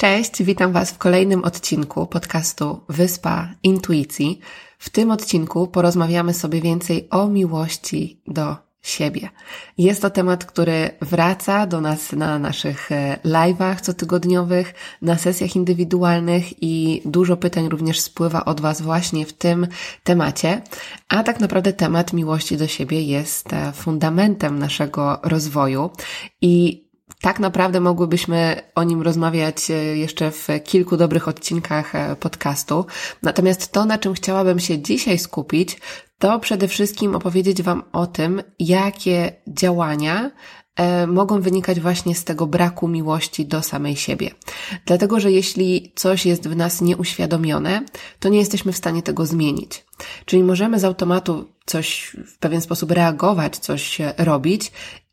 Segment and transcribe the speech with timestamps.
[0.00, 4.40] Cześć, witam Was w kolejnym odcinku podcastu Wyspa Intuicji.
[4.78, 9.28] W tym odcinku porozmawiamy sobie więcej o miłości do siebie.
[9.78, 16.62] Jest to temat, który wraca do nas na naszych e, live'ach cotygodniowych, na sesjach indywidualnych
[16.62, 19.66] i dużo pytań również spływa od Was właśnie w tym
[20.04, 20.62] temacie.
[21.08, 25.90] A tak naprawdę temat miłości do siebie jest e, fundamentem naszego rozwoju
[26.40, 26.84] i
[27.20, 32.86] tak naprawdę mogłybyśmy o nim rozmawiać e, jeszcze w kilku dobrych odcinkach e, podcastu.
[33.22, 35.80] Natomiast to, na czym chciałabym się dzisiaj skupić,
[36.18, 40.30] to przede wszystkim opowiedzieć Wam o tym, jakie działania
[40.76, 44.30] e, mogą wynikać właśnie z tego braku miłości do samej siebie.
[44.86, 47.84] Dlatego, że jeśli coś jest w nas nieuświadomione,
[48.20, 49.84] to nie jesteśmy w stanie tego zmienić.
[50.24, 54.72] Czyli możemy z automatu coś w pewien sposób reagować, coś robić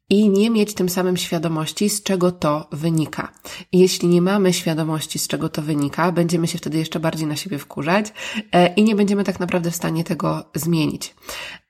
[0.09, 3.31] i nie mieć tym samym świadomości, z czego to wynika.
[3.72, 7.58] Jeśli nie mamy świadomości, z czego to wynika, będziemy się wtedy jeszcze bardziej na siebie
[7.58, 8.13] wkurzać
[8.52, 11.16] e, i nie będziemy tak naprawdę w stanie tego zmienić.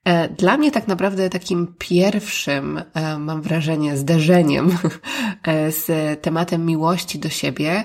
[0.04, 4.78] E, dla mnie tak naprawdę takim pierwszym, e, mam wrażenie, zderzeniem
[5.86, 7.84] z tematem miłości do siebie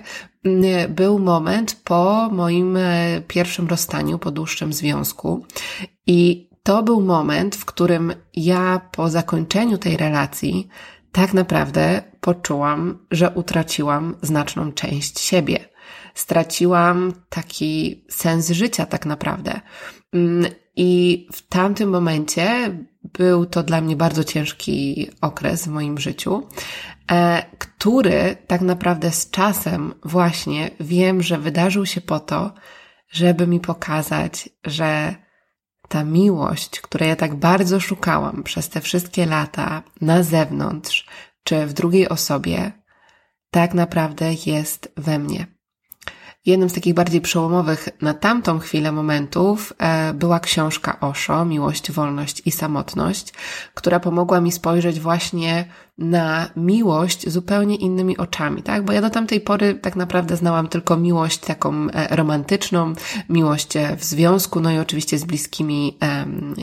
[0.88, 2.78] był moment po moim
[3.28, 5.46] pierwszym rozstaniu, po dłuższym związku.
[6.06, 10.68] I to był moment, w którym ja po zakończeniu tej relacji
[11.12, 15.68] tak naprawdę poczułam, że utraciłam znaczną część siebie.
[16.14, 19.60] Straciłam taki sens życia tak naprawdę.
[20.12, 22.76] Mm, I w tamtym momencie
[23.18, 26.48] był to dla mnie bardzo ciężki okres w moim życiu,
[27.10, 32.54] e, który tak naprawdę z czasem właśnie wiem, że wydarzył się po to,
[33.10, 35.14] żeby mi pokazać, że
[35.92, 41.06] ta miłość, której ja tak bardzo szukałam przez te wszystkie lata na zewnątrz
[41.44, 42.72] czy w drugiej osobie,
[43.50, 45.46] tak naprawdę jest we mnie.
[46.46, 52.42] Jednym z takich bardziej przełomowych na tamtą chwilę momentów e, była książka Osho, Miłość, Wolność
[52.46, 53.32] i Samotność,
[53.74, 55.64] która pomogła mi spojrzeć właśnie
[55.98, 58.84] na miłość zupełnie innymi oczami, tak?
[58.84, 62.92] Bo ja do tamtej pory tak naprawdę znałam tylko miłość taką e, romantyczną,
[63.28, 65.98] miłość e, w związku, no i oczywiście z bliskimi,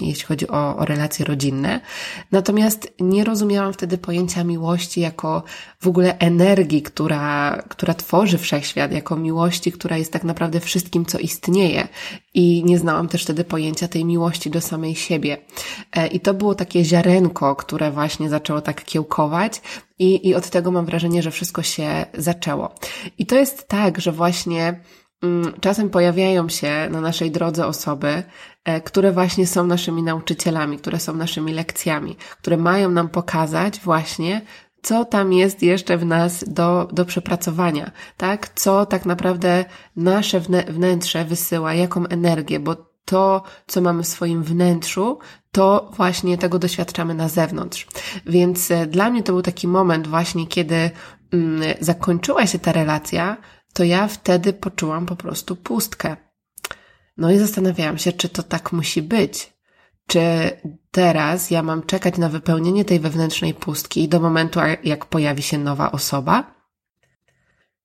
[0.01, 1.81] jeśli chodzi o, o relacje rodzinne.
[2.31, 5.43] Natomiast nie rozumiałam wtedy pojęcia miłości jako
[5.79, 11.19] w ogóle energii, która, która tworzy wszechświat, jako miłości, która jest tak naprawdę wszystkim, co
[11.19, 11.87] istnieje.
[12.33, 15.37] I nie znałam też wtedy pojęcia tej miłości do samej siebie.
[15.95, 19.18] E, I to było takie ziarenko, które właśnie zaczęło tak kiełkować
[19.99, 22.75] i, i od tego mam wrażenie, że wszystko się zaczęło.
[23.17, 24.79] I to jest tak, że właśnie
[25.23, 28.23] mm, czasem pojawiają się na naszej drodze osoby,
[28.65, 34.41] e, które właśnie są naszymi nauczycielami, które są naszymi lekcjami, które mają nam pokazać właśnie,
[34.81, 38.49] co tam jest jeszcze w nas do, do przepracowania, tak?
[38.55, 39.65] Co tak naprawdę
[39.95, 45.19] nasze wnętrze wysyła, jaką energię, bo to, co mamy w swoim wnętrzu,
[45.51, 47.87] to właśnie tego doświadczamy na zewnątrz.
[48.25, 50.91] Więc e, dla mnie to był taki moment właśnie, kiedy
[51.33, 53.37] mm, zakończyła się ta relacja,
[53.73, 56.17] to ja wtedy poczułam po prostu pustkę.
[57.17, 59.53] No i zastanawiałam się, czy to tak musi być.
[60.07, 60.21] Czy
[60.91, 65.91] teraz ja mam czekać na wypełnienie tej wewnętrznej pustki do momentu, jak pojawi się nowa
[65.91, 66.58] osoba?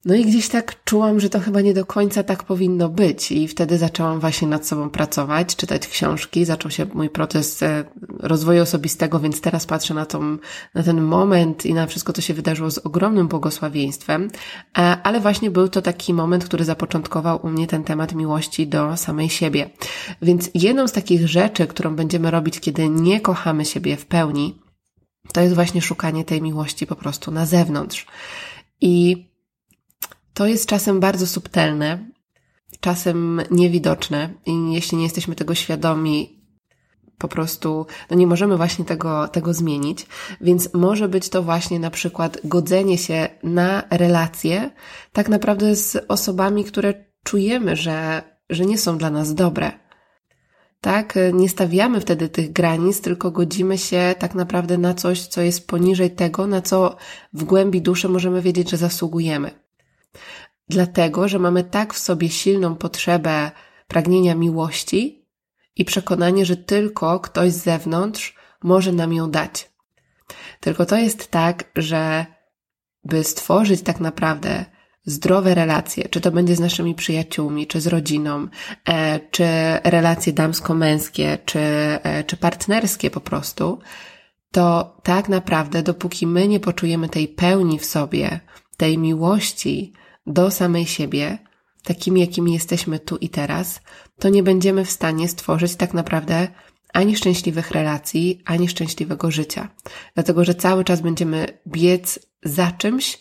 [0.05, 3.49] No i gdzieś tak czułam, że to chyba nie do końca tak powinno być i
[3.49, 7.85] wtedy zaczęłam właśnie nad sobą pracować, czytać książki, zaczął się mój proces e,
[8.19, 10.39] rozwoju osobistego, więc teraz patrzę na, tą,
[10.75, 14.31] na ten moment i na wszystko, co się wydarzyło z ogromnym błogosławieństwem,
[14.79, 18.97] e, ale właśnie był to taki moment, który zapoczątkował u mnie ten temat miłości do
[18.97, 19.71] samej siebie.
[20.23, 24.59] Więc jedną z takich rzeczy, którą będziemy robić, kiedy nie kochamy siebie w pełni,
[25.33, 28.07] to jest właśnie szukanie tej miłości po prostu na zewnątrz.
[28.81, 29.34] I
[30.35, 32.11] to jest czasem bardzo subtelne,
[32.81, 36.45] czasem niewidoczne i jeśli nie jesteśmy tego świadomi,
[37.19, 40.07] po prostu no nie możemy właśnie tego, tego zmienić,
[40.41, 44.71] więc może być to właśnie na przykład godzenie się na relacje
[45.13, 49.73] tak naprawdę z osobami, które czujemy, że, że nie są dla nas dobre.
[50.81, 51.19] Tak?
[51.33, 56.11] Nie stawiamy wtedy tych granic, tylko godzimy się tak naprawdę na coś, co jest poniżej
[56.11, 56.97] tego, na co
[57.33, 59.64] w głębi duszy możemy wiedzieć, że zasługujemy.
[60.69, 63.51] Dlatego, że mamy tak w sobie silną potrzebę
[63.89, 65.29] pragnienia miłości
[65.77, 69.71] i przekonanie, że tylko ktoś z zewnątrz może nam ją dać.
[70.61, 72.27] Tylko to jest tak, że
[73.05, 74.65] by stworzyć tak naprawdę
[75.07, 78.49] zdrowe relacje, czy to będzie z naszymi przyjaciółmi, czy z rodziną,
[78.89, 79.45] e, czy
[79.85, 83.79] relacje damsko-męskie, czy, e, czy partnerskie po prostu,
[84.53, 88.41] to tak naprawdę, dopóki my nie poczujemy tej pełni w sobie,
[88.77, 89.93] tej miłości
[90.27, 91.39] do samej siebie,
[91.83, 93.81] takimi, jakimi jesteśmy tu i teraz,
[94.19, 96.49] to nie będziemy w stanie stworzyć tak naprawdę
[96.93, 99.69] ani szczęśliwych relacji, ani szczęśliwego życia.
[100.15, 103.19] Dlatego, że cały czas będziemy biec za czymś,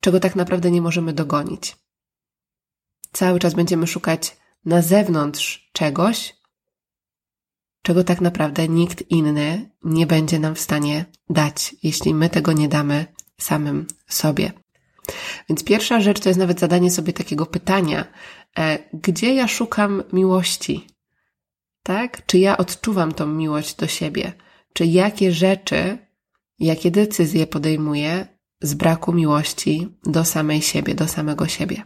[0.00, 1.76] czego tak naprawdę nie możemy dogonić.
[3.12, 6.36] Cały czas będziemy szukać na zewnątrz czegoś,
[7.82, 12.68] czego tak naprawdę nikt inny nie będzie nam w stanie dać, jeśli my tego nie
[12.68, 13.06] damy
[13.38, 14.52] samym sobie.
[15.48, 18.04] Więc pierwsza rzecz to jest nawet zadanie sobie takiego pytania,
[18.58, 20.86] e, gdzie ja szukam miłości?
[21.82, 22.26] Tak?
[22.26, 24.32] Czy ja odczuwam tą miłość do siebie?
[24.72, 25.98] Czy jakie rzeczy,
[26.58, 28.26] jakie decyzje podejmuję
[28.60, 31.82] z braku miłości do samej siebie, do samego siebie?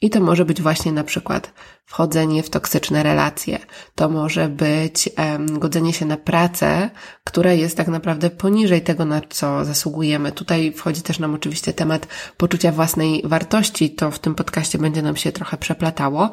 [0.00, 1.52] I to może być właśnie na przykład
[1.84, 3.58] wchodzenie w toksyczne relacje.
[3.94, 6.90] To może być um, godzenie się na pracę,
[7.24, 10.32] która jest tak naprawdę poniżej tego, na co zasługujemy.
[10.32, 12.06] Tutaj wchodzi też nam oczywiście temat
[12.36, 13.90] poczucia własnej wartości.
[13.90, 16.30] To w tym podcaście będzie nam się trochę przeplatało.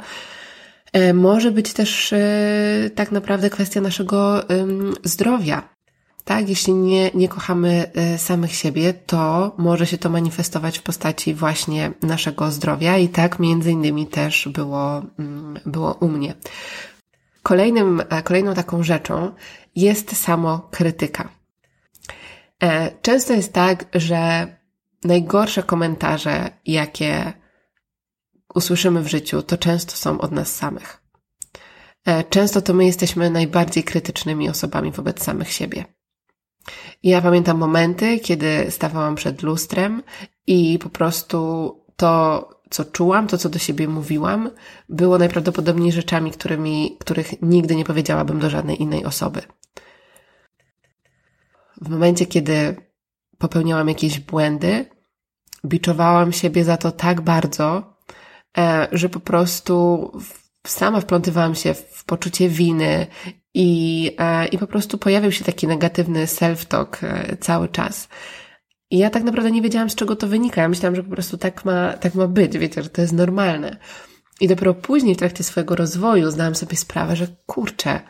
[0.93, 2.19] E, może być też e,
[2.95, 4.43] tak naprawdę kwestia naszego
[5.03, 5.72] zdrowia.
[6.25, 11.33] Tak, jeśli nie, nie kochamy e, samych siebie, to może się to manifestować w postaci
[11.33, 16.33] właśnie naszego zdrowia i tak między innymi też było, mm, było u mnie.
[17.43, 19.31] Kolejnym, kolejną taką rzeczą
[19.75, 21.29] jest samo krytyka.
[23.01, 24.47] Często jest tak, że
[25.03, 27.33] najgorsze komentarze, jakie
[28.55, 31.03] usłyszymy w życiu, to często są od nas samych.
[32.05, 35.85] E, często to my jesteśmy najbardziej krytycznymi osobami wobec samych siebie.
[37.03, 40.03] Ja pamiętam momenty, kiedy stawałam przed lustrem
[40.47, 44.49] i po prostu to, co czułam, to, co do siebie mówiłam,
[44.89, 49.41] było najprawdopodobniej rzeczami, którymi, których nigdy nie powiedziałabym do żadnej innej osoby.
[51.81, 52.75] W momencie, kiedy
[53.37, 54.85] popełniałam jakieś błędy,
[55.65, 57.93] biczowałam siebie za to tak bardzo,
[58.57, 60.11] E, że po prostu
[60.67, 63.07] sama wplątywałam się w poczucie winy
[63.53, 68.07] i, e, i po prostu pojawił się taki negatywny self-talk e, cały czas.
[68.91, 70.61] I ja tak naprawdę nie wiedziałam, z czego to wynika.
[70.61, 73.77] Ja myślałam, że po prostu tak ma, tak ma być, wiecie, że to jest normalne.
[74.41, 78.01] I dopiero później w trakcie swojego rozwoju zdałam sobie sprawę, że kurczę,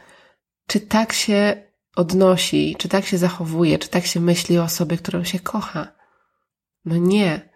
[0.67, 1.63] czy tak się
[1.95, 5.87] odnosi, czy tak się zachowuje, czy tak się myśli o osobie, którą się kocha.
[6.85, 7.53] No nie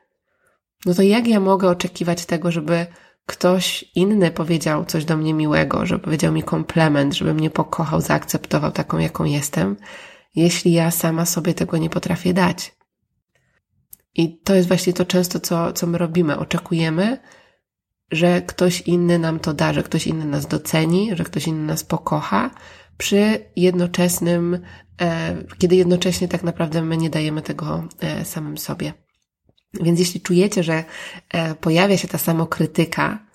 [0.85, 2.85] no to jak ja mogę oczekiwać tego, żeby
[3.27, 8.71] ktoś inny powiedział coś do mnie miłego, żeby powiedział mi komplement, żeby mnie pokochał, zaakceptował
[8.71, 9.75] taką, jaką jestem,
[10.35, 12.75] jeśli ja sama sobie tego nie potrafię dać.
[14.15, 16.37] I to jest właśnie to często, co, co my robimy.
[16.37, 17.17] Oczekujemy,
[18.11, 21.83] że ktoś inny nam to da, że ktoś inny nas doceni, że ktoś inny nas
[21.83, 22.51] pokocha,
[22.97, 24.59] przy jednoczesnym,
[25.01, 28.93] e, kiedy jednocześnie tak naprawdę my nie dajemy tego e, samym sobie.
[29.73, 30.83] Więc jeśli czujecie, że
[31.29, 33.26] e, pojawia się ta samokrytyka,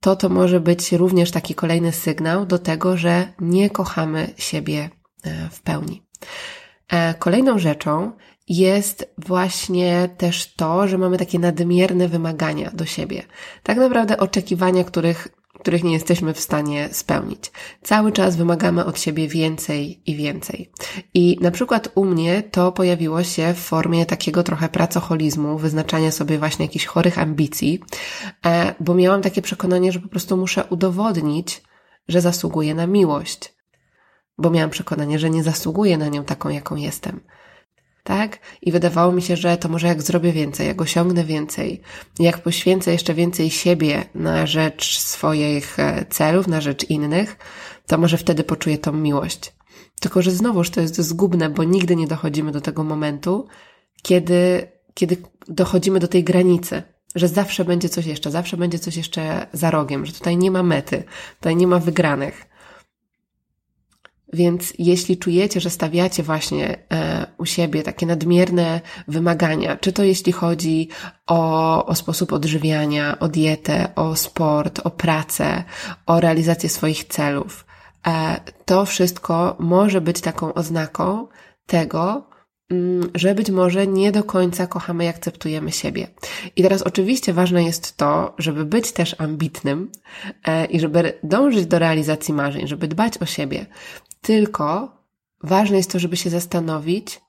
[0.00, 4.90] to to może być również taki kolejny sygnał do tego, że nie kochamy siebie
[5.24, 6.02] e, w pełni.
[6.88, 8.12] E, kolejną rzeczą
[8.48, 13.22] jest właśnie też to, że mamy takie nadmierne wymagania do siebie.
[13.62, 15.28] Tak naprawdę oczekiwania, których
[15.66, 17.52] których nie jesteśmy w stanie spełnić.
[17.82, 20.70] Cały czas wymagamy od siebie więcej i więcej.
[21.14, 26.38] I na przykład u mnie to pojawiło się w formie takiego trochę pracoholizmu, wyznaczania sobie
[26.38, 27.80] właśnie jakichś chorych ambicji,
[28.46, 31.62] e, bo miałam takie przekonanie, że po prostu muszę udowodnić,
[32.08, 33.54] że zasługuję na miłość.
[34.38, 37.20] Bo miałam przekonanie, że nie zasługuję na nią taką, jaką jestem
[38.06, 38.38] tak?
[38.62, 41.80] I wydawało mi się, że to może jak zrobię więcej, jak osiągnę więcej,
[42.18, 47.36] jak poświęcę jeszcze więcej siebie na rzecz swoich e, celów, na rzecz innych,
[47.86, 49.52] to może wtedy poczuję tą miłość.
[50.00, 53.46] Tylko, że znowuż to jest zgubne, bo nigdy nie dochodzimy do tego momentu,
[54.02, 55.16] kiedy, kiedy
[55.48, 56.82] dochodzimy do tej granicy,
[57.14, 60.62] że zawsze będzie coś jeszcze, zawsze będzie coś jeszcze za rogiem, że tutaj nie ma
[60.62, 61.04] mety,
[61.38, 62.46] tutaj nie ma wygranych.
[64.32, 70.32] Więc jeśli czujecie, że stawiacie właśnie e, u siebie takie nadmierne wymagania, czy to jeśli
[70.32, 70.88] chodzi
[71.26, 75.64] o, o sposób odżywiania, o dietę, o sport, o pracę,
[76.06, 77.66] o realizację swoich celów,
[78.06, 81.26] e, to wszystko może być taką oznaką
[81.66, 82.28] tego,
[82.70, 86.08] mm, że być może nie do końca kochamy i akceptujemy siebie.
[86.56, 89.90] I teraz oczywiście ważne jest to, żeby być też ambitnym
[90.44, 93.66] e, i żeby dążyć do realizacji marzeń, żeby dbać o siebie.
[94.26, 94.96] Tylko
[95.42, 97.20] ważne jest to, żeby się zastanowić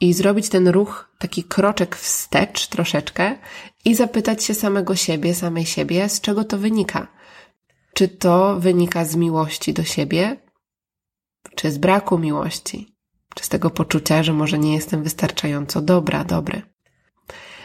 [0.00, 3.38] i zrobić ten ruch, taki kroczek wstecz troszeczkę
[3.84, 7.06] i zapytać się samego siebie, samej siebie, z czego to wynika.
[7.94, 10.36] Czy to wynika z miłości do siebie,
[11.54, 12.96] czy z braku miłości,
[13.34, 16.62] czy z tego poczucia, że może nie jestem wystarczająco dobra, dobry.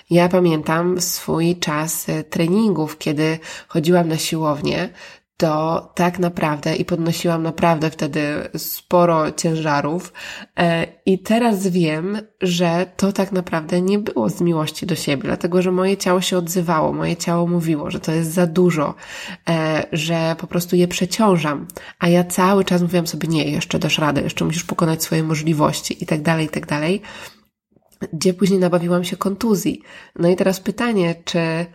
[0.09, 4.89] Ja pamiętam swój czas e, treningów, kiedy chodziłam na siłownię,
[5.37, 10.13] to tak naprawdę i podnosiłam naprawdę wtedy sporo ciężarów.
[10.59, 15.61] E, I teraz wiem, że to tak naprawdę nie było z miłości do siebie, dlatego
[15.61, 18.93] że moje ciało się odzywało, moje ciało mówiło, że to jest za dużo,
[19.49, 21.67] e, że po prostu je przeciążam,
[21.99, 26.03] a ja cały czas mówiłam sobie, nie, jeszcze dasz radę, jeszcze musisz pokonać swoje możliwości
[26.03, 27.01] i tak dalej, i tak dalej,
[28.13, 29.81] gdzie później nabawiłam się kontuzji.
[30.15, 31.65] No i teraz pytanie, czy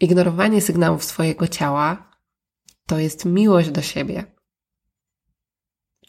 [0.00, 2.13] ignorowanie sygnałów swojego ciała
[2.86, 4.24] to jest miłość do siebie.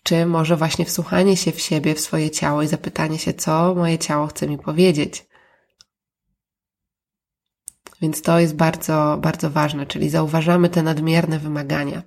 [0.03, 3.99] Czy może właśnie wsłuchanie się w siebie, w swoje ciało i zapytanie się, co moje
[3.99, 5.25] ciało chce mi powiedzieć.
[8.01, 12.03] Więc to jest bardzo, bardzo ważne, czyli zauważamy te nadmierne wymagania.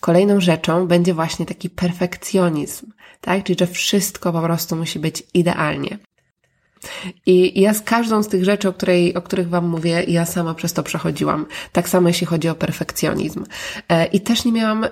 [0.00, 3.44] Kolejną rzeczą będzie właśnie taki perfekcjonizm, tak?
[3.44, 5.98] Czyli, że wszystko po prostu musi być idealnie.
[7.26, 10.54] I ja z każdą z tych rzeczy, o, której, o których Wam mówię, ja sama
[10.54, 11.46] przez to przechodziłam.
[11.72, 13.44] Tak samo jeśli chodzi o perfekcjonizm.
[13.88, 14.86] E, I też nie miałam,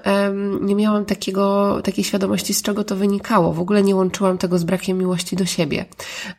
[0.61, 3.53] nie miałam takiego, takiej świadomości, z czego to wynikało.
[3.53, 5.85] W ogóle nie łączyłam tego z brakiem miłości do siebie.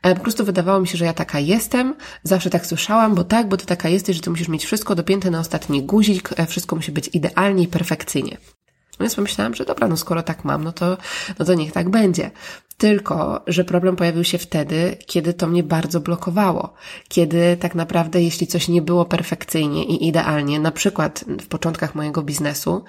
[0.02, 3.48] E, po prostu wydawało mi się, że ja taka jestem, zawsze tak słyszałam, bo tak,
[3.48, 6.76] bo ty taka jesteś, że ty musisz mieć wszystko dopięte na ostatni guzik, e, wszystko
[6.76, 8.38] musi być idealnie i perfekcyjnie.
[9.04, 10.98] Więc pomyślałam, że dobra, no skoro tak mam, no to,
[11.40, 12.32] no to niech tak będzie.
[12.78, 16.74] Tylko, że problem pojawił się wtedy, kiedy to mnie bardzo blokowało.
[17.08, 22.22] Kiedy tak naprawdę, jeśli coś nie było perfekcyjnie i idealnie, na przykład w początkach mojego
[22.22, 22.84] biznesu,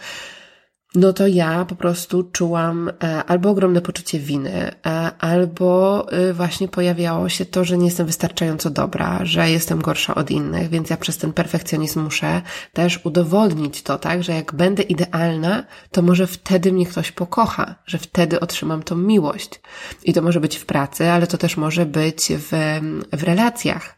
[0.94, 6.68] no to ja po prostu czułam e, albo ogromne poczucie winy, e, albo e, właśnie
[6.68, 10.96] pojawiało się to, że nie jestem wystarczająco dobra, że jestem gorsza od innych, więc ja
[10.96, 16.72] przez ten perfekcjonizm muszę też udowodnić to, tak, że jak będę idealna, to może wtedy
[16.72, 19.60] mnie ktoś pokocha, że wtedy otrzymam tą miłość.
[20.04, 22.80] I to może być w pracy, ale to też może być w,
[23.12, 23.96] w relacjach,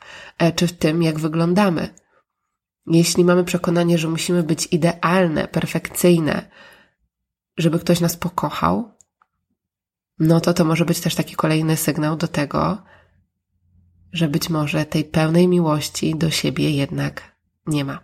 [0.54, 1.88] czy w tym, jak wyglądamy.
[2.86, 6.48] Jeśli mamy przekonanie, że musimy być idealne, perfekcyjne,
[7.58, 8.90] żeby ktoś nas pokochał,
[10.18, 12.82] no to to może być też taki kolejny sygnał do tego,
[14.12, 17.36] że być może tej pełnej miłości do siebie jednak
[17.66, 17.98] nie ma.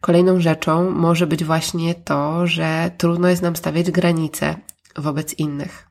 [0.00, 4.56] Kolejną rzeczą może być właśnie to, że trudno jest nam stawiać granice
[4.96, 5.87] wobec innych.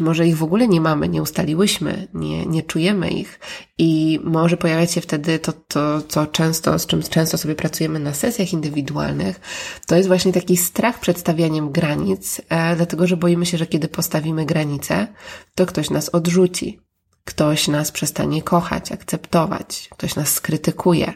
[0.00, 3.40] Może ich w ogóle nie mamy, nie ustaliłyśmy, nie, nie czujemy ich
[3.78, 8.14] i może pojawiać się wtedy to, to, co często, z czym często sobie pracujemy na
[8.14, 9.40] sesjach indywidualnych,
[9.86, 13.88] to jest właśnie taki strach przed stawianiem granic, e, dlatego że boimy się, że kiedy
[13.88, 15.06] postawimy granice,
[15.54, 16.80] to ktoś nas odrzuci,
[17.24, 21.12] ktoś nas przestanie kochać, akceptować, ktoś nas skrytykuje.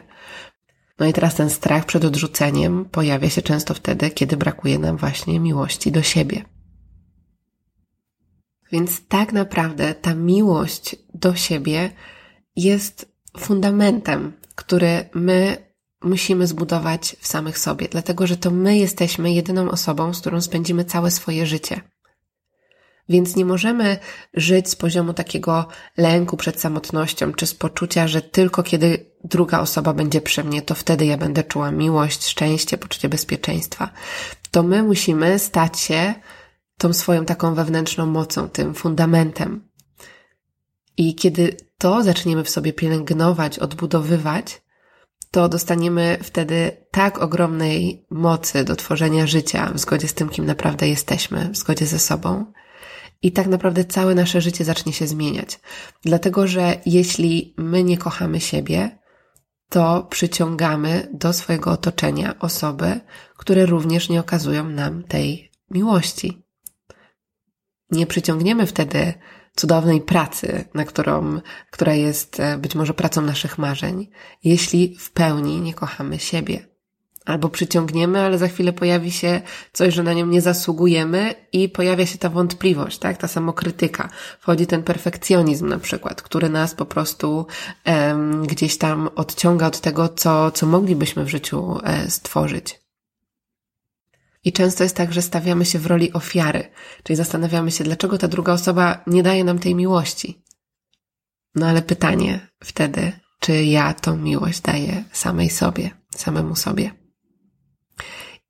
[0.99, 5.39] No i teraz ten strach przed odrzuceniem pojawia się często wtedy, kiedy brakuje nam właśnie
[5.39, 6.54] miłości do siebie.
[8.71, 11.91] Więc tak naprawdę ta miłość do siebie
[12.55, 15.57] jest fundamentem, który my
[16.01, 20.85] musimy zbudować w samych sobie, dlatego że to my jesteśmy jedyną osobą, z którą spędzimy
[20.85, 21.81] całe swoje życie.
[23.09, 23.97] Więc nie możemy
[24.33, 25.67] żyć z poziomu takiego
[25.97, 30.75] lęku przed samotnością, czy z poczucia, że tylko kiedy druga osoba będzie przy mnie, to
[30.75, 33.89] wtedy ja będę czuła miłość, szczęście, poczucie bezpieczeństwa.
[34.51, 36.13] To my musimy stać się
[36.77, 39.69] tą swoją taką wewnętrzną mocą, tym fundamentem.
[40.97, 44.61] I kiedy to zaczniemy w sobie pielęgnować, odbudowywać,
[45.31, 50.87] to dostaniemy wtedy tak ogromnej mocy do tworzenia życia w zgodzie z tym, kim naprawdę
[50.87, 52.45] jesteśmy, w zgodzie ze sobą.
[53.21, 55.59] I tak naprawdę całe nasze życie zacznie się zmieniać.
[56.01, 58.99] Dlatego, że jeśli my nie kochamy siebie,
[59.69, 62.99] to przyciągamy do swojego otoczenia osoby,
[63.37, 66.44] które również nie okazują nam tej miłości
[67.91, 69.13] nie przyciągniemy wtedy
[69.55, 74.07] cudownej pracy, na którą, która jest e, być może pracą naszych marzeń,
[74.43, 76.67] jeśli w pełni nie kochamy siebie.
[77.25, 79.41] albo przyciągniemy, ale za chwilę pojawi się
[79.73, 83.17] coś, że na nią nie zasługujemy i pojawia się ta wątpliwość, tak?
[83.17, 84.09] Ta samokrytyka.
[84.39, 87.47] Wchodzi ten perfekcjonizm na przykład, który nas po prostu
[87.85, 92.84] um, gdzieś tam odciąga od tego, co, co moglibyśmy w życiu e, stworzyć.
[94.45, 96.71] I często jest tak, że stawiamy się w roli ofiary,
[97.03, 100.43] czyli zastanawiamy się, dlaczego ta druga osoba nie daje nam tej miłości.
[101.55, 106.91] No ale pytanie wtedy, czy ja tą miłość daję samej sobie, samemu sobie.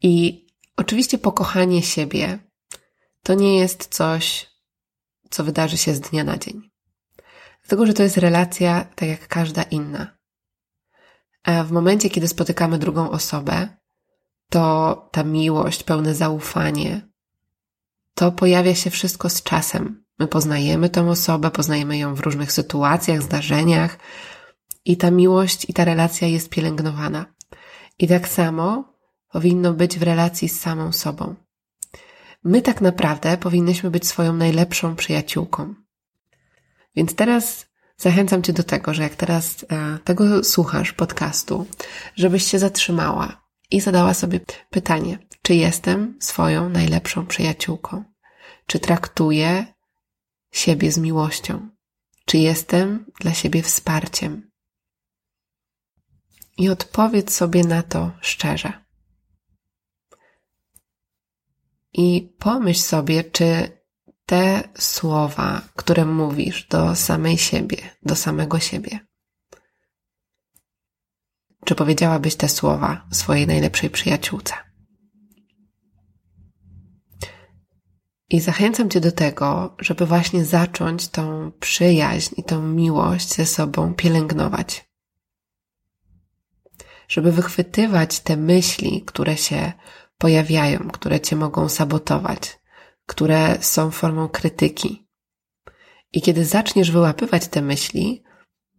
[0.01, 0.45] I
[0.77, 2.39] oczywiście pokochanie siebie
[3.23, 4.49] to nie jest coś,
[5.29, 6.61] co wydarzy się z dnia na dzień.
[7.61, 10.17] Dlatego, że to jest relacja tak jak każda inna.
[11.43, 13.77] A w momencie, kiedy spotykamy drugą osobę,
[14.49, 17.01] to ta miłość, pełne zaufanie,
[18.15, 20.05] to pojawia się wszystko z czasem.
[20.19, 23.97] My poznajemy tą osobę, poznajemy ją w różnych sytuacjach, zdarzeniach
[24.85, 27.25] i ta miłość i ta relacja jest pielęgnowana.
[27.99, 28.93] I tak samo
[29.31, 31.35] powinno być w relacji z samą sobą.
[32.43, 35.75] My tak naprawdę powinnyśmy być swoją najlepszą przyjaciółką.
[36.95, 37.65] Więc teraz
[37.97, 41.65] zachęcam Cię do tego, że jak teraz e, tego słuchasz podcastu,
[42.15, 48.03] żebyś się zatrzymała i zadała sobie pytanie, czy jestem swoją najlepszą przyjaciółką?
[48.67, 49.65] Czy traktuję
[50.51, 51.69] siebie z miłością?
[52.25, 54.51] Czy jestem dla siebie wsparciem?
[56.57, 58.85] I odpowiedz sobie na to szczerze.
[61.93, 63.79] I pomyśl sobie, czy
[64.25, 68.99] te słowa, które mówisz do samej siebie, do samego siebie,
[71.65, 74.53] czy powiedziałabyś te słowa swojej najlepszej przyjaciółce?
[78.29, 83.93] I zachęcam Cię do tego, żeby właśnie zacząć tą przyjaźń i tą miłość ze sobą
[83.93, 84.89] pielęgnować.
[87.07, 89.73] Żeby wychwytywać te myśli, które się
[90.17, 92.59] pojawiają, które Cię mogą sabotować,
[93.05, 95.07] które są formą krytyki.
[96.13, 98.23] I kiedy zaczniesz wyłapywać te myśli,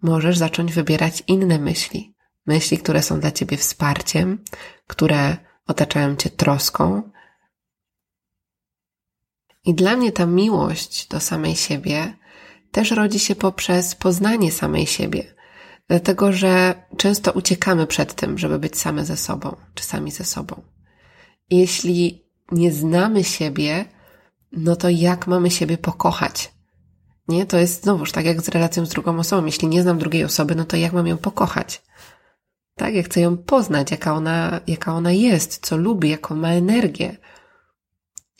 [0.02, 2.15] możesz zacząć wybierać inne myśli,
[2.46, 4.44] Myśli, które są dla ciebie wsparciem,
[4.86, 7.10] które otaczają cię troską.
[9.64, 12.16] I dla mnie ta miłość do samej siebie
[12.72, 15.34] też rodzi się poprzez poznanie samej siebie.
[15.88, 20.62] Dlatego, że często uciekamy przed tym, żeby być same ze sobą, czy sami ze sobą.
[21.50, 23.84] Jeśli nie znamy siebie,
[24.52, 26.52] no to jak mamy siebie pokochać?
[27.28, 29.46] Nie, to jest znowuż tak jak z relacją z drugą osobą.
[29.46, 31.82] Jeśli nie znam drugiej osoby, no to jak mam ją pokochać?
[32.78, 37.16] Tak, ja chcę ją poznać, jaka ona, jaka ona jest, co lubi, jaką ma energię.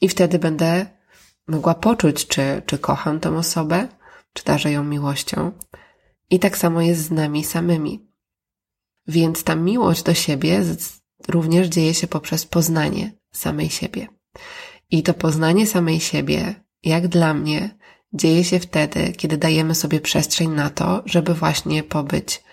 [0.01, 0.87] I wtedy będę
[1.49, 3.89] mogła poczuć, czy, czy kocham tę osobę,
[4.33, 5.53] czy darzę ją miłością.
[6.31, 8.07] I tak samo jest z nami samymi.
[9.09, 10.63] Więc ta miłość do siebie
[11.29, 14.07] również dzieje się poprzez poznanie samej siebie.
[14.91, 17.79] I to poznanie samej siebie, jak dla mnie,
[18.13, 22.46] dzieje się wtedy, kiedy dajemy sobie przestrzeń na to, żeby właśnie pobyć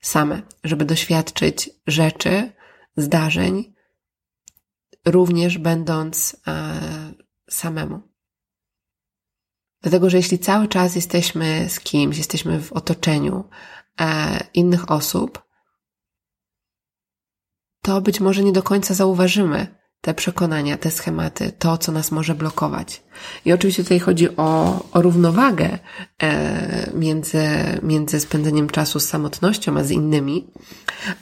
[0.00, 2.52] same, żeby doświadczyć rzeczy,
[2.96, 3.74] zdarzeń,
[5.06, 6.80] również będąc e,
[7.50, 8.02] samemu.
[9.82, 13.44] Dlatego, że jeśli cały czas jesteśmy z kimś, jesteśmy w otoczeniu
[14.00, 15.42] e, innych osób,
[17.82, 22.34] to być może nie do końca zauważymy te przekonania, te schematy, to, co nas może
[22.34, 23.02] blokować.
[23.44, 25.78] I oczywiście tutaj chodzi o, o równowagę
[26.22, 27.44] e, między,
[27.82, 30.46] między spędzeniem czasu z samotnością, a z innymi,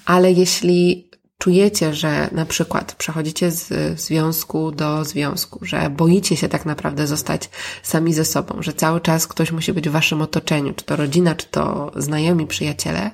[0.04, 6.66] ale jeśli czujecie, że na przykład przechodzicie z związku do związku, że boicie się tak
[6.66, 7.50] naprawdę zostać
[7.82, 11.34] sami ze sobą, że cały czas ktoś musi być w waszym otoczeniu, czy to rodzina,
[11.34, 13.10] czy to znajomi, przyjaciele,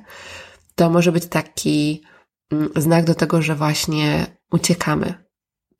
[0.74, 2.02] to może być taki
[2.52, 5.29] mm, znak do tego, że właśnie uciekamy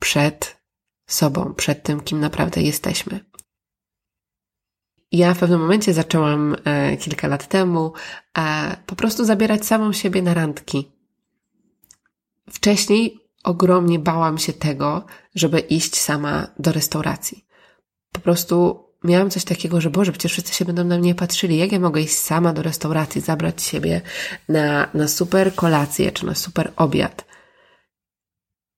[0.01, 0.61] przed
[1.07, 3.19] sobą, przed tym, kim naprawdę jesteśmy.
[5.11, 7.93] Ja w pewnym momencie zaczęłam e, kilka lat temu
[8.37, 10.91] e, po prostu zabierać samą siebie na randki.
[12.49, 17.45] Wcześniej ogromnie bałam się tego, żeby iść sama do restauracji.
[18.11, 21.57] Po prostu miałam coś takiego, że Boże, przecież wszyscy się będą na mnie patrzyli.
[21.57, 24.01] Jak ja mogę iść sama do restauracji, zabrać siebie
[24.49, 27.30] na, na super kolację czy na super obiad?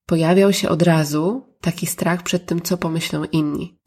[0.06, 3.78] Pojawiał się od razu taki strach przed tym, co pomyślą inni.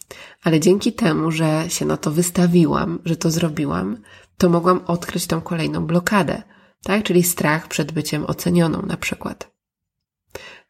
[0.44, 3.98] Ale dzięki temu, że się na to wystawiłam, że to zrobiłam,
[4.38, 6.44] to mogłam odkryć tą kolejną blokadę,
[6.84, 7.04] tak?
[7.04, 9.52] Czyli strach przed byciem ocenioną na przykład.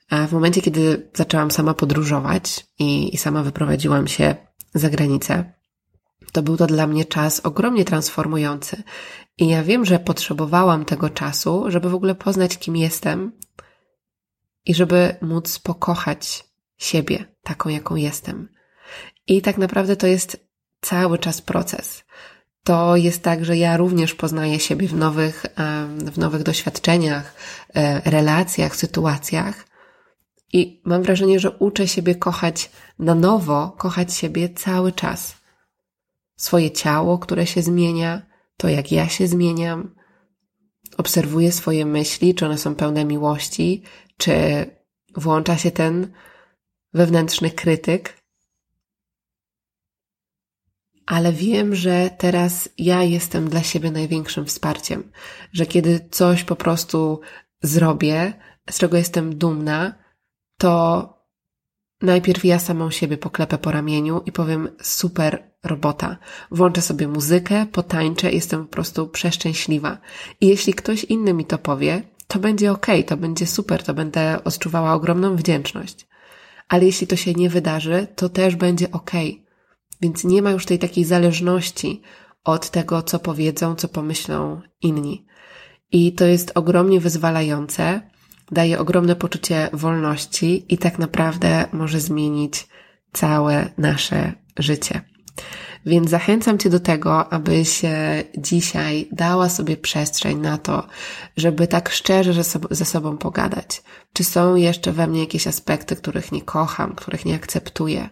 [0.10, 4.36] A w momencie, kiedy zaczęłam sama podróżować i, i sama wyprowadziłam się
[4.74, 5.54] za granicę,
[6.32, 8.84] to był to dla mnie czas ogromnie transformujący.
[9.38, 13.32] I ja wiem, że potrzebowałam tego czasu, żeby w ogóle poznać, kim jestem,
[14.68, 16.46] i żeby móc pokochać
[16.78, 18.50] siebie taką, jaką jestem.
[19.28, 20.48] I tak naprawdę to jest
[20.82, 22.04] cały czas proces.
[22.64, 25.46] To jest tak, że ja również poznaję siebie w nowych,
[26.12, 27.36] w nowych doświadczeniach,
[27.76, 29.68] e, relacjach, sytuacjach.
[30.54, 35.38] I mam wrażenie, że uczę siebie kochać na nowo, kochać siebie cały czas.
[36.36, 38.22] Swoje ciało, które się zmienia,
[38.58, 39.96] to jak ja się zmieniam,
[40.98, 43.84] obserwuję swoje myśli, czy one są pełne miłości,
[44.18, 44.66] czy
[45.16, 46.12] włącza się ten
[46.94, 48.18] wewnętrzny krytyk.
[51.06, 55.12] Ale wiem, że teraz ja jestem dla siebie największym wsparciem,
[55.54, 57.22] że kiedy coś po prostu
[57.62, 58.34] zrobię,
[58.70, 59.96] z czego jestem dumna,
[60.58, 61.14] to
[62.02, 66.18] najpierw ja samą siebie poklepę po ramieniu i powiem super robota.
[66.52, 69.98] Włączę sobie muzykę, potańczę, jestem po prostu przeszczęśliwa.
[70.42, 74.44] I jeśli ktoś inny mi to powie, to będzie ok, to będzie super, to będę
[74.44, 76.08] odczuwała ogromną wdzięczność.
[76.70, 79.12] Ale jeśli to się nie wydarzy, to też będzie ok.
[80.02, 82.02] Więc nie ma już tej takiej zależności
[82.44, 85.26] od tego, co powiedzą, co pomyślą inni.
[85.92, 88.02] I to jest ogromnie wyzwalające,
[88.52, 92.68] daje ogromne poczucie wolności i tak naprawdę może zmienić
[93.14, 95.02] całe nasze życie.
[95.86, 97.82] Więc zachęcam Cię do tego, abyś
[98.38, 100.88] dzisiaj dała sobie przestrzeń na to,
[101.38, 103.84] żeby tak szczerze ze sobą pogadać.
[104.14, 108.10] Czy są jeszcze we mnie jakieś aspekty, których nie kocham, których nie akceptuję?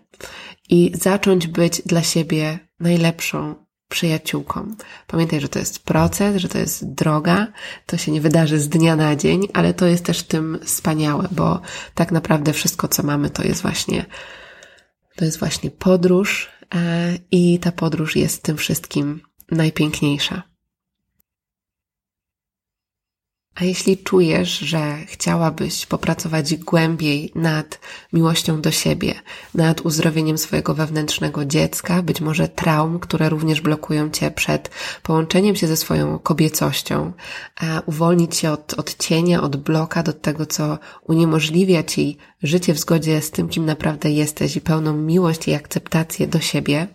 [0.70, 4.76] I zacząć być dla siebie najlepszą przyjaciółką.
[5.08, 7.48] Pamiętaj, że to jest proces, że to jest droga,
[7.86, 11.62] to się nie wydarzy z dnia na dzień, ale to jest też tym wspaniałe, bo
[11.96, 14.06] tak naprawdę wszystko, co mamy, to jest właśnie,
[15.16, 16.55] to jest właśnie podróż e,
[17.32, 20.55] i ta podróż jest tym wszystkim najpiękniejsza.
[23.56, 27.80] A jeśli czujesz, że chciałabyś popracować głębiej nad
[28.14, 29.14] miłością do siebie,
[29.54, 34.70] nad uzdrowieniem swojego wewnętrznego dziecka, być może traum, które również blokują cię przed
[35.04, 37.12] połączeniem się ze swoją kobiecością,
[37.56, 42.80] a uwolnić się od, od cienia, od blokad, od tego, co uniemożliwia ci życie w
[42.80, 46.88] zgodzie z tym, kim naprawdę jesteś i pełną miłość i akceptację do siebie,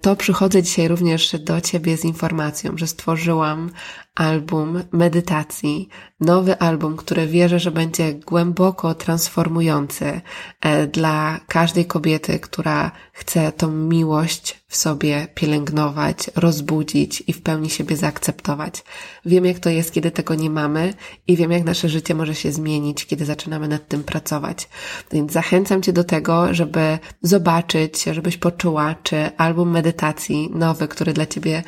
[0.00, 3.70] to przychodzę dzisiaj również do Ciebie z informacją, że stworzyłam
[4.14, 5.88] album medytacji,
[6.24, 10.20] nowy album, który wierzę, że będzie głęboko transformujący
[10.60, 17.70] e, dla każdej kobiety, która chce tą miłość w sobie pielęgnować, rozbudzić i w pełni
[17.70, 18.84] siebie zaakceptować.
[19.26, 20.94] Wiem, jak to jest, kiedy tego nie mamy
[21.26, 24.68] i wiem, jak nasze życie może się zmienić, kiedy zaczynamy nad tym pracować.
[25.12, 31.26] Więc zachęcam Cię do tego, żeby zobaczyć, żebyś poczuła, czy album medytacji nowy, który dla
[31.26, 31.62] Ciebie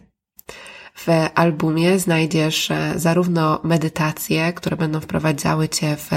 [0.96, 6.11] W albumie znajdziesz e, zarówno medytacje, które będą wprowadzały Cię w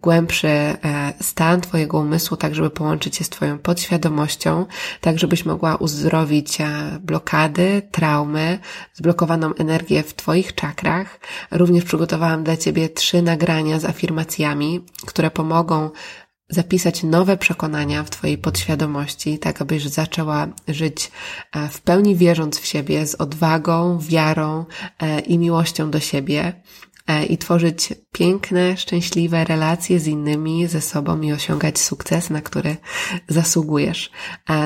[0.00, 0.76] głębszy e,
[1.20, 4.66] stan Twojego umysłu, tak żeby połączyć się z Twoją podświadomością,
[5.00, 6.66] tak żebyś mogła uzdrowić e,
[7.00, 8.58] blokady, traumy,
[8.94, 11.20] zblokowaną energię w Twoich czakrach.
[11.50, 15.90] Również przygotowałam dla Ciebie trzy nagrania z afirmacjami, które pomogą
[16.50, 21.10] zapisać nowe przekonania w Twojej podświadomości, tak abyś zaczęła żyć
[21.52, 24.64] e, w pełni wierząc w siebie, z odwagą, wiarą
[24.98, 26.52] e, i miłością do siebie,
[27.08, 32.76] E, i tworzyć piękne, szczęśliwe relacje z innymi, ze sobą i osiągać sukces, na który
[33.28, 34.10] zasługujesz.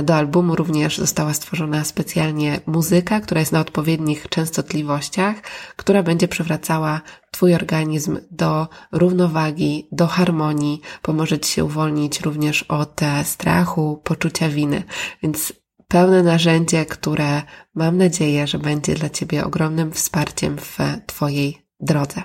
[0.02, 5.36] Do albumu również została stworzona specjalnie muzyka, która jest na odpowiednich częstotliwościach,
[5.76, 7.00] która będzie przywracała
[7.32, 14.48] Twój organizm do równowagi, do harmonii, pomoże Ci się uwolnić również od e, strachu, poczucia
[14.48, 14.82] winy.
[15.22, 15.52] Więc
[15.88, 17.42] pełne narzędzie, które
[17.74, 22.22] mam nadzieję, że będzie dla Ciebie ogromnym wsparciem w Twojej drodze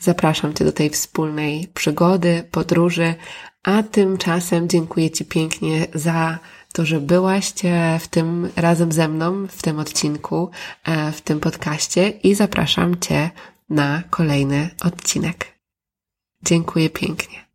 [0.00, 3.14] Zapraszam Cię do tej wspólnej przygody, podróży,
[3.62, 6.38] a tymczasem dziękuję Ci pięknie za
[6.72, 7.52] to, że byłaś
[8.00, 10.50] w tym razem ze mną, w tym odcinku,
[10.84, 13.30] e, w tym podcaście i zapraszam Cię
[13.70, 15.46] na kolejny odcinek.
[16.42, 17.49] Dziękuję pięknie.